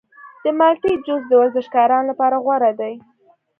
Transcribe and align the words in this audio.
د 0.43 0.45
مالټې 0.59 0.91
جوس 1.05 1.23
د 1.27 1.31
ورزشکارانو 1.41 2.09
لپاره 2.11 2.35
غوره 2.43 2.71
دی. 2.79 2.93